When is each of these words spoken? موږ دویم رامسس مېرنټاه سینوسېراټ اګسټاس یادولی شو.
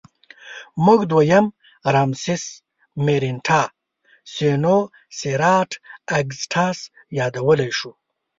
موږ 0.85 0.99
دویم 1.11 1.45
رامسس 1.93 2.43
مېرنټاه 3.05 3.67
سینوسېراټ 4.33 5.71
اګسټاس 6.19 6.79
یادولی 7.19 7.71
شو. 7.77 7.91